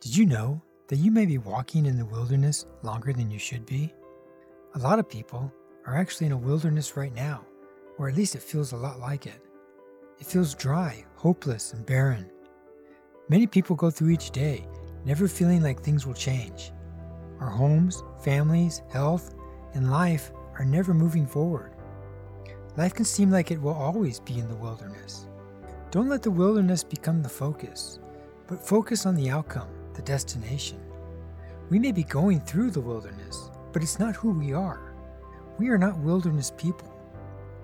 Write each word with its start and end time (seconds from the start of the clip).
Did 0.00 0.16
you 0.16 0.24
know 0.24 0.62
that 0.88 0.96
you 0.96 1.10
may 1.10 1.26
be 1.26 1.36
walking 1.36 1.84
in 1.84 1.98
the 1.98 2.06
wilderness 2.06 2.64
longer 2.82 3.12
than 3.12 3.30
you 3.30 3.38
should 3.38 3.66
be? 3.66 3.92
A 4.74 4.78
lot 4.78 4.98
of 4.98 5.10
people 5.10 5.52
are 5.84 5.94
actually 5.94 6.28
in 6.28 6.32
a 6.32 6.38
wilderness 6.38 6.96
right 6.96 7.14
now, 7.14 7.44
or 7.98 8.08
at 8.08 8.16
least 8.16 8.34
it 8.34 8.42
feels 8.42 8.72
a 8.72 8.78
lot 8.78 8.98
like 8.98 9.26
it. 9.26 9.44
It 10.18 10.26
feels 10.26 10.54
dry, 10.54 11.04
hopeless, 11.16 11.74
and 11.74 11.84
barren. 11.84 12.30
Many 13.28 13.46
people 13.46 13.76
go 13.76 13.90
through 13.90 14.08
each 14.08 14.30
day 14.30 14.66
never 15.04 15.28
feeling 15.28 15.62
like 15.62 15.82
things 15.82 16.06
will 16.06 16.14
change. 16.14 16.72
Our 17.38 17.50
homes, 17.50 18.02
families, 18.24 18.80
health, 18.90 19.34
and 19.74 19.90
life 19.90 20.32
are 20.58 20.64
never 20.64 20.94
moving 20.94 21.26
forward. 21.26 21.74
Life 22.78 22.94
can 22.94 23.04
seem 23.04 23.30
like 23.30 23.50
it 23.50 23.60
will 23.60 23.74
always 23.74 24.18
be 24.18 24.38
in 24.38 24.48
the 24.48 24.56
wilderness. 24.56 25.26
Don't 25.90 26.08
let 26.08 26.22
the 26.22 26.30
wilderness 26.30 26.82
become 26.82 27.22
the 27.22 27.28
focus, 27.28 27.98
but 28.46 28.66
focus 28.66 29.04
on 29.04 29.14
the 29.14 29.28
outcome 29.28 29.68
the 30.00 30.06
destination. 30.06 30.80
We 31.68 31.78
may 31.78 31.92
be 31.92 32.04
going 32.04 32.40
through 32.40 32.70
the 32.70 32.80
wilderness, 32.80 33.50
but 33.70 33.82
it's 33.82 33.98
not 33.98 34.16
who 34.16 34.30
we 34.30 34.54
are. 34.54 34.94
We 35.58 35.68
are 35.68 35.76
not 35.76 35.98
wilderness 35.98 36.52
people. 36.56 36.90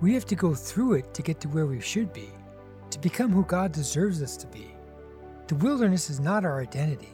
We 0.00 0.14
have 0.14 0.24
to 0.26 0.34
go 0.34 0.54
through 0.54 0.94
it 0.94 1.12
to 1.12 1.20
get 1.20 1.40
to 1.42 1.48
where 1.48 1.66
we 1.66 1.78
should 1.80 2.10
be, 2.10 2.30
to 2.88 2.98
become 2.98 3.30
who 3.30 3.44
God 3.44 3.70
deserves 3.70 4.22
us 4.22 4.38
to 4.38 4.46
be. 4.46 4.74
The 5.46 5.56
wilderness 5.56 6.08
is 6.08 6.20
not 6.20 6.46
our 6.46 6.62
identity, 6.62 7.12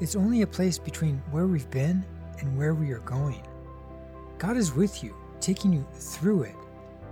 it's 0.00 0.16
only 0.16 0.42
a 0.42 0.46
place 0.46 0.78
between 0.78 1.22
where 1.30 1.46
we've 1.46 1.70
been 1.70 2.04
and 2.40 2.58
where 2.58 2.74
we 2.74 2.90
are 2.90 3.06
going. 3.06 3.46
God 4.36 4.58
is 4.58 4.74
with 4.74 5.02
you, 5.02 5.14
taking 5.40 5.72
you 5.72 5.86
through 5.94 6.42
it. 6.42 6.56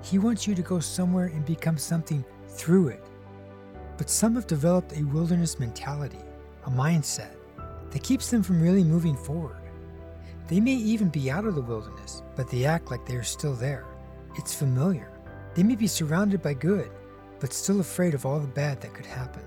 He 0.03 0.19
wants 0.19 0.47
you 0.47 0.55
to 0.55 0.63
go 0.63 0.79
somewhere 0.79 1.27
and 1.27 1.47
become 1.47 1.79
something 1.79 2.23
through 2.49 2.89
it. 2.89 3.03
But 3.97 4.11
some 4.11 4.35
have 4.35 4.47
developed 4.47 4.93
a 4.99 5.05
wilderness 5.05 5.59
mentality 5.59 6.21
a 6.67 6.71
mindset 6.71 7.40
that 7.91 8.03
keeps 8.03 8.31
them 8.31 8.43
from 8.43 8.63
really 8.63 8.85
moving 8.85 9.17
forward. 9.17 9.57
They 10.49 10.61
may 10.61 10.75
even 10.75 11.09
be 11.09 11.31
out 11.31 11.45
of 11.45 11.55
the 11.55 11.63
wilderness, 11.63 12.23
but 12.37 12.49
they 12.51 12.65
act 12.65 12.91
like 12.91 13.07
they 13.07 13.17
are 13.17 13.23
still 13.23 13.55
there. 13.55 13.87
It's 14.37 14.55
familiar. 14.55 15.11
They 15.55 15.63
may 15.63 15.77
be 15.77 15.87
surrounded 15.87 16.43
by 16.43 16.55
good, 16.55 16.91
but 17.39 17.53
still 17.53 17.81
afraid 17.81 18.15
of 18.15 18.27
all 18.27 18.41
the 18.41 18.47
bad 18.47 18.81
that 18.81 18.95
could 18.95 19.07
happen. 19.07 19.43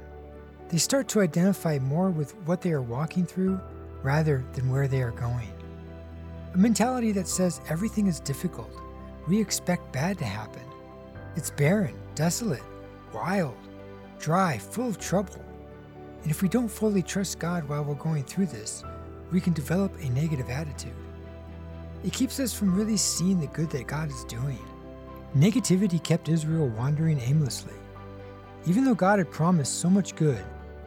They 0.70 0.78
start 0.78 1.08
to 1.10 1.22
identify 1.22 1.78
more 1.80 2.10
with 2.10 2.36
what 2.46 2.62
they 2.62 2.72
are 2.72 2.82
walking 2.82 3.26
through 3.26 3.60
rather 4.02 4.44
than 4.54 4.70
where 4.70 4.88
they 4.88 5.02
are 5.02 5.12
going. 5.12 5.52
A 6.54 6.58
mentality 6.58 7.12
that 7.14 7.28
says 7.28 7.62
everything 7.70 8.08
is 8.08 8.20
difficult. 8.20 8.72
We 9.28 9.40
expect 9.40 9.94
bad 9.94 10.18
to 10.20 10.26
happen. 10.26 10.64
It's 11.36 11.50
barren, 11.50 11.96
desolate, 12.16 12.64
wild, 13.14 13.58
dry, 14.20 14.58
full 14.58 14.88
of 14.88 15.00
trouble. 15.00 15.44
And 16.24 16.32
if 16.32 16.42
we 16.42 16.50
don't 16.50 16.70
fully 16.70 17.04
trust 17.04 17.40
God 17.40 17.68
while 17.68 17.84
we're 17.84 17.96
going 17.96 18.24
through 18.24 18.48
this, 18.48 18.84
we 19.32 19.42
can 19.42 19.54
develop 19.54 19.94
a 20.02 20.10
negative 20.10 20.50
attitude. 20.50 20.96
It 22.04 22.14
keeps 22.14 22.40
us 22.40 22.54
from 22.54 22.76
really 22.76 22.98
seeing 22.98 23.40
the 23.40 23.48
good 23.48 23.70
that 23.72 23.88
God 23.88 24.10
is 24.10 24.24
doing. 24.26 24.60
Negativity 25.36 26.02
kept 26.02 26.30
Israel 26.30 26.68
wandering 26.70 27.20
aimlessly. 27.20 27.74
Even 28.66 28.86
though 28.86 28.96
God 28.96 29.20
had 29.20 29.32
promised 29.32 29.80
so 29.80 29.90
much 29.90 30.16
good, 30.16 30.44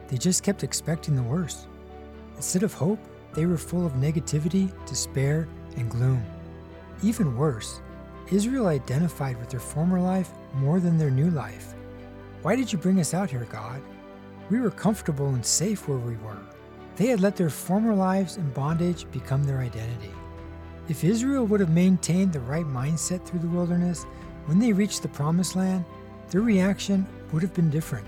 they 0.07 0.17
just 0.17 0.41
kept 0.43 0.63
expecting 0.63 1.15
the 1.15 1.23
worst. 1.23 1.67
Instead 2.35 2.63
of 2.63 2.73
hope, 2.73 2.99
they 3.33 3.45
were 3.45 3.57
full 3.57 3.85
of 3.85 3.93
negativity, 3.93 4.71
despair, 4.87 5.47
and 5.75 5.91
gloom. 5.91 6.23
Even 7.03 7.37
worse, 7.37 7.81
Israel 8.31 8.67
identified 8.67 9.37
with 9.37 9.49
their 9.49 9.59
former 9.59 9.99
life 9.99 10.31
more 10.55 10.79
than 10.79 10.97
their 10.97 11.11
new 11.11 11.29
life. 11.29 11.75
Why 12.41 12.55
did 12.55 12.71
you 12.71 12.79
bring 12.79 12.99
us 12.99 13.13
out 13.13 13.29
here, 13.29 13.47
God? 13.51 13.81
We 14.49 14.59
were 14.61 14.71
comfortable 14.71 15.29
and 15.29 15.45
safe 15.45 15.87
where 15.87 15.97
we 15.97 16.15
were. 16.17 16.37
They 16.95 17.07
had 17.07 17.19
let 17.19 17.35
their 17.35 17.49
former 17.49 17.93
lives 17.93 18.37
in 18.37 18.49
bondage 18.51 19.09
become 19.11 19.43
their 19.43 19.59
identity. 19.59 20.13
If 20.89 21.03
Israel 21.03 21.45
would 21.45 21.59
have 21.59 21.69
maintained 21.69 22.31
the 22.31 22.39
right 22.39 22.65
mindset 22.65 23.25
through 23.25 23.41
the 23.41 23.47
wilderness, 23.47 24.05
when 24.45 24.57
they 24.57 24.71
reached 24.71 25.01
the 25.01 25.09
promised 25.09 25.55
land, 25.55 25.83
their 26.29 26.41
reaction 26.41 27.05
would 27.31 27.41
have 27.41 27.53
been 27.53 27.69
different. 27.69 28.07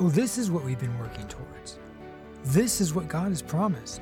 Oh, 0.00 0.08
this 0.08 0.36
is 0.36 0.50
what 0.50 0.64
we've 0.64 0.80
been 0.80 0.98
working 0.98 1.28
towards. 1.28 1.78
This 2.44 2.80
is 2.80 2.92
what 2.92 3.08
God 3.08 3.28
has 3.28 3.42
promised. 3.42 4.00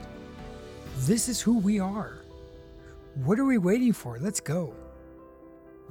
This 1.00 1.28
is 1.28 1.40
who 1.40 1.58
we 1.58 1.78
are. 1.78 2.22
What 3.24 3.38
are 3.38 3.44
we 3.44 3.58
waiting 3.58 3.92
for? 3.92 4.18
Let's 4.18 4.40
go. 4.40 4.74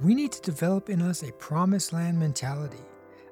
We 0.00 0.14
need 0.14 0.32
to 0.32 0.42
develop 0.42 0.90
in 0.90 1.00
us 1.00 1.22
a 1.22 1.32
promised 1.32 1.92
land 1.92 2.18
mentality, 2.18 2.84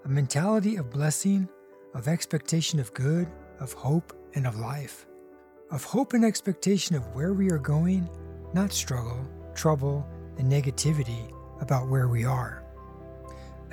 a 0.05 0.09
mentality 0.09 0.77
of 0.77 0.91
blessing, 0.91 1.49
of 1.97 2.09
expectation 2.09 2.79
of 2.79 2.93
good, 2.93 3.27
of 3.59 3.73
hope, 3.73 4.13
and 4.35 4.47
of 4.47 4.61
life, 4.61 5.07
of 5.71 5.83
hope 5.83 6.13
and 6.13 6.27
expectation 6.27 6.95
of 6.95 7.15
where 7.15 7.33
we 7.33 7.51
are 7.51 7.59
going, 7.59 8.07
not 8.53 8.71
struggle, 8.71 9.27
trouble, 9.55 10.07
and 10.37 10.53
negativity 10.53 11.33
about 11.63 11.89
where 11.89 12.07
we 12.07 12.23
are. 12.23 12.63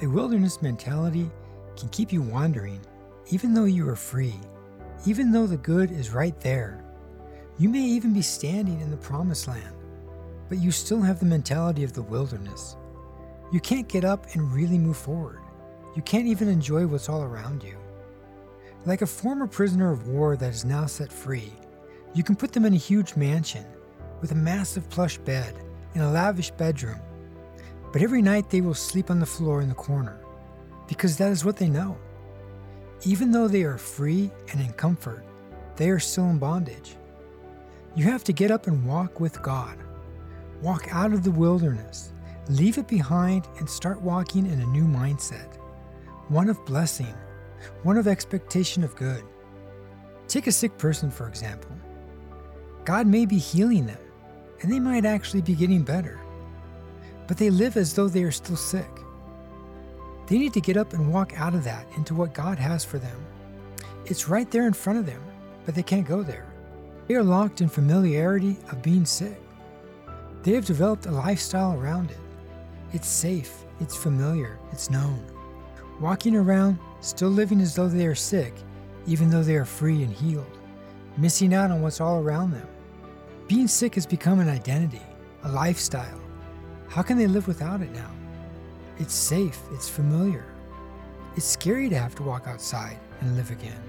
A 0.01 0.07
wilderness 0.07 0.61
mentality 0.61 1.29
can 1.75 1.89
keep 1.89 2.13
you 2.13 2.21
wandering, 2.21 2.79
even 3.29 3.53
though 3.53 3.65
you 3.65 3.87
are 3.89 3.95
free, 3.95 4.39
even 5.05 5.33
though 5.33 5.45
the 5.45 5.57
good 5.57 5.91
is 5.91 6.11
right 6.11 6.39
there. 6.39 6.81
You 7.59 7.67
may 7.67 7.83
even 7.83 8.13
be 8.13 8.21
standing 8.21 8.79
in 8.79 8.89
the 8.89 8.95
promised 8.95 9.49
land, 9.49 9.75
but 10.47 10.59
you 10.59 10.71
still 10.71 11.01
have 11.01 11.19
the 11.19 11.25
mentality 11.25 11.83
of 11.83 11.91
the 11.91 12.01
wilderness. 12.01 12.77
You 13.51 13.59
can't 13.59 13.89
get 13.89 14.05
up 14.05 14.27
and 14.33 14.53
really 14.53 14.77
move 14.77 14.97
forward. 14.97 15.41
You 15.93 16.01
can't 16.03 16.25
even 16.25 16.47
enjoy 16.47 16.87
what's 16.87 17.09
all 17.09 17.21
around 17.21 17.63
you. 17.63 17.82
Like 18.85 19.01
a 19.01 19.07
former 19.07 19.47
prisoner 19.47 19.91
of 19.91 20.09
war 20.09 20.35
that 20.35 20.49
is 20.49 20.65
now 20.65 20.87
set 20.87 21.11
free, 21.11 21.53
you 22.13 22.21
can 22.21 22.35
put 22.35 22.51
them 22.51 22.65
in 22.65 22.73
a 22.73 22.77
huge 22.77 23.15
mansion 23.15 23.65
with 24.19 24.33
a 24.33 24.35
massive 24.35 24.89
plush 24.89 25.17
bed 25.19 25.55
and 25.93 26.03
a 26.03 26.11
lavish 26.11 26.51
bedroom. 26.51 26.99
But 27.93 28.01
every 28.01 28.21
night 28.21 28.49
they 28.49 28.59
will 28.59 28.73
sleep 28.73 29.09
on 29.09 29.21
the 29.21 29.25
floor 29.25 29.61
in 29.61 29.69
the 29.69 29.75
corner 29.75 30.19
because 30.87 31.17
that 31.17 31.31
is 31.31 31.45
what 31.45 31.55
they 31.55 31.69
know. 31.69 31.97
Even 33.05 33.31
though 33.31 33.47
they 33.47 33.63
are 33.63 33.77
free 33.77 34.29
and 34.51 34.59
in 34.59 34.73
comfort, 34.73 35.23
they 35.77 35.89
are 35.89 35.99
still 35.99 36.29
in 36.29 36.37
bondage. 36.37 36.97
You 37.95 38.05
have 38.05 38.25
to 38.25 38.33
get 38.33 38.51
up 38.51 38.67
and 38.67 38.85
walk 38.85 39.21
with 39.21 39.41
God. 39.41 39.77
Walk 40.61 40.87
out 40.91 41.13
of 41.13 41.23
the 41.23 41.31
wilderness, 41.31 42.11
leave 42.49 42.77
it 42.77 42.87
behind, 42.87 43.47
and 43.59 43.69
start 43.69 44.01
walking 44.01 44.45
in 44.45 44.59
a 44.59 44.65
new 44.65 44.85
mindset 44.85 45.57
one 46.29 46.47
of 46.49 46.65
blessing 46.65 47.13
one 47.83 47.97
of 47.97 48.07
expectation 48.07 48.83
of 48.83 48.95
good. 48.95 49.23
Take 50.27 50.47
a 50.47 50.51
sick 50.51 50.77
person, 50.77 51.11
for 51.11 51.27
example. 51.27 51.71
God 52.85 53.07
may 53.07 53.25
be 53.25 53.37
healing 53.37 53.85
them, 53.85 53.99
and 54.61 54.71
they 54.71 54.79
might 54.79 55.05
actually 55.05 55.41
be 55.41 55.55
getting 55.55 55.83
better, 55.83 56.19
but 57.27 57.37
they 57.37 57.49
live 57.49 57.77
as 57.77 57.93
though 57.93 58.07
they 58.07 58.23
are 58.23 58.31
still 58.31 58.55
sick. 58.55 58.89
They 60.27 60.37
need 60.37 60.53
to 60.53 60.61
get 60.61 60.77
up 60.77 60.93
and 60.93 61.11
walk 61.11 61.33
out 61.39 61.53
of 61.53 61.63
that 61.65 61.85
into 61.97 62.15
what 62.15 62.33
God 62.33 62.57
has 62.57 62.83
for 62.83 62.97
them. 62.97 63.25
It's 64.05 64.29
right 64.29 64.49
there 64.51 64.67
in 64.67 64.73
front 64.73 64.99
of 64.99 65.05
them, 65.05 65.21
but 65.65 65.75
they 65.75 65.83
can't 65.83 66.07
go 66.07 66.23
there. 66.23 66.47
They 67.07 67.15
are 67.15 67.23
locked 67.23 67.61
in 67.61 67.69
familiarity 67.69 68.57
of 68.71 68.81
being 68.81 69.05
sick. 69.05 69.39
They 70.43 70.53
have 70.53 70.65
developed 70.65 71.05
a 71.05 71.11
lifestyle 71.11 71.73
around 71.73 72.11
it. 72.11 72.17
It's 72.93 73.07
safe, 73.07 73.63
it's 73.79 73.95
familiar, 73.95 74.59
it's 74.71 74.89
known. 74.89 75.25
Walking 75.99 76.35
around 76.35 76.79
still 77.03 77.29
living 77.29 77.59
as 77.59 77.75
though 77.75 77.89
they 77.89 78.05
are 78.05 78.15
sick, 78.15 78.53
even 79.05 79.29
though 79.29 79.43
they 79.43 79.55
are 79.55 79.65
free 79.65 80.03
and 80.03 80.13
healed, 80.13 80.57
missing 81.17 81.53
out 81.53 81.69
on 81.69 81.81
what's 81.81 81.99
all 81.99 82.21
around 82.21 82.51
them. 82.51 82.67
Being 83.47 83.67
sick 83.67 83.95
has 83.95 84.05
become 84.05 84.39
an 84.39 84.49
identity, 84.49 85.01
a 85.43 85.49
lifestyle. 85.51 86.21
How 86.87 87.01
can 87.01 87.17
they 87.17 87.27
live 87.27 87.47
without 87.47 87.81
it 87.81 87.91
now? 87.91 88.09
It's 88.99 89.13
safe, 89.13 89.59
it's 89.73 89.89
familiar. 89.89 90.45
It's 91.35 91.45
scary 91.45 91.89
to 91.89 91.97
have 91.97 92.15
to 92.15 92.23
walk 92.23 92.47
outside 92.47 92.97
and 93.19 93.35
live 93.35 93.51
again. 93.51 93.81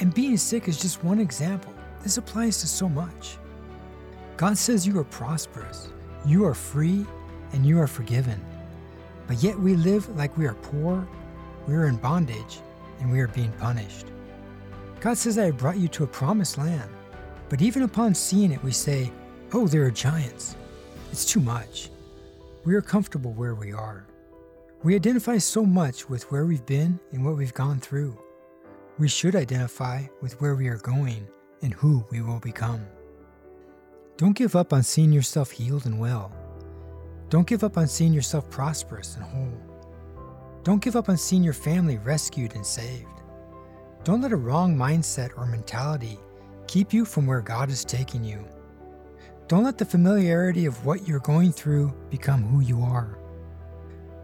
And 0.00 0.14
being 0.14 0.36
sick 0.36 0.68
is 0.68 0.80
just 0.80 1.04
one 1.04 1.20
example. 1.20 1.72
This 2.02 2.16
applies 2.16 2.60
to 2.60 2.66
so 2.66 2.88
much. 2.88 3.36
God 4.36 4.56
says 4.56 4.86
you 4.86 4.98
are 4.98 5.04
prosperous, 5.04 5.88
you 6.24 6.44
are 6.44 6.54
free, 6.54 7.04
and 7.52 7.66
you 7.66 7.78
are 7.78 7.86
forgiven. 7.86 8.42
But 9.26 9.42
yet 9.42 9.58
we 9.58 9.76
live 9.76 10.08
like 10.16 10.36
we 10.36 10.46
are 10.46 10.54
poor 10.54 11.06
we 11.66 11.74
are 11.74 11.86
in 11.86 11.96
bondage 11.96 12.60
and 13.00 13.10
we 13.10 13.20
are 13.20 13.28
being 13.28 13.52
punished. 13.52 14.06
God 15.00 15.18
says, 15.18 15.38
I 15.38 15.46
have 15.46 15.58
brought 15.58 15.78
you 15.78 15.88
to 15.88 16.04
a 16.04 16.06
promised 16.06 16.58
land. 16.58 16.90
But 17.48 17.62
even 17.62 17.82
upon 17.82 18.14
seeing 18.14 18.52
it, 18.52 18.62
we 18.62 18.72
say, 18.72 19.12
Oh, 19.52 19.66
there 19.66 19.84
are 19.84 19.90
giants. 19.90 20.56
It's 21.12 21.24
too 21.24 21.40
much. 21.40 21.90
We 22.64 22.74
are 22.74 22.82
comfortable 22.82 23.32
where 23.34 23.54
we 23.54 23.72
are. 23.72 24.06
We 24.82 24.94
identify 24.94 25.38
so 25.38 25.64
much 25.64 26.08
with 26.08 26.30
where 26.32 26.46
we've 26.46 26.66
been 26.66 26.98
and 27.12 27.24
what 27.24 27.36
we've 27.36 27.54
gone 27.54 27.78
through. 27.78 28.18
We 28.98 29.08
should 29.08 29.36
identify 29.36 30.04
with 30.20 30.40
where 30.40 30.54
we 30.54 30.68
are 30.68 30.78
going 30.78 31.26
and 31.62 31.72
who 31.72 32.04
we 32.10 32.20
will 32.20 32.40
become. 32.40 32.84
Don't 34.16 34.36
give 34.36 34.56
up 34.56 34.72
on 34.72 34.82
seeing 34.82 35.12
yourself 35.12 35.50
healed 35.50 35.86
and 35.86 35.98
well. 35.98 36.32
Don't 37.28 37.46
give 37.46 37.64
up 37.64 37.76
on 37.76 37.88
seeing 37.88 38.12
yourself 38.12 38.48
prosperous 38.50 39.16
and 39.16 39.24
whole. 39.24 39.73
Don't 40.64 40.82
give 40.82 40.96
up 40.96 41.10
on 41.10 41.18
seeing 41.18 41.44
your 41.44 41.52
family 41.52 41.98
rescued 41.98 42.54
and 42.54 42.64
saved. 42.64 43.20
Don't 44.02 44.22
let 44.22 44.32
a 44.32 44.36
wrong 44.36 44.74
mindset 44.74 45.30
or 45.36 45.44
mentality 45.44 46.18
keep 46.66 46.92
you 46.92 47.04
from 47.04 47.26
where 47.26 47.42
God 47.42 47.68
is 47.68 47.84
taking 47.84 48.24
you. 48.24 48.48
Don't 49.46 49.64
let 49.64 49.76
the 49.76 49.84
familiarity 49.84 50.64
of 50.64 50.86
what 50.86 51.06
you're 51.06 51.20
going 51.20 51.52
through 51.52 51.92
become 52.08 52.42
who 52.44 52.60
you 52.60 52.80
are. 52.80 53.18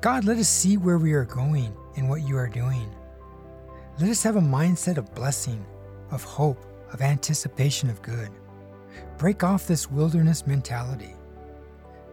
God, 0.01 0.25
let 0.25 0.39
us 0.39 0.49
see 0.49 0.79
where 0.79 0.97
we 0.97 1.13
are 1.13 1.27
going 1.27 1.77
and 1.97 2.09
what 2.09 2.23
you 2.23 2.39
are 2.39 2.49
doing. 2.49 2.91
Let 3.99 4.09
us 4.09 4.23
have 4.23 4.37
a 4.37 4.41
mindset 4.41 4.97
of 4.97 5.15
blessing, 5.15 5.63
of 6.11 6.25
hope, 6.25 6.65
of 6.91 7.03
anticipation 7.03 7.91
of 7.91 8.01
good. 8.01 8.31
Break 9.19 9.45
off 9.45 9.67
this 9.67 9.91
wilderness 9.91 10.47
mentality. 10.47 11.15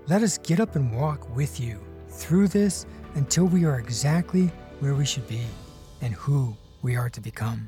Let 0.08 0.22
us 0.22 0.38
get 0.38 0.60
up 0.60 0.76
and 0.76 0.94
walk 0.94 1.34
with 1.34 1.62
you 1.62 1.80
through 2.10 2.50
this 2.50 2.86
until 3.18 3.46
we 3.46 3.66
are 3.66 3.80
exactly 3.80 4.52
where 4.80 4.94
we 4.94 5.04
should 5.04 5.28
be 5.28 5.42
and 6.02 6.14
who 6.14 6.56
we 6.84 6.96
are 6.96 7.10
to 7.10 7.20
become. 7.20 7.68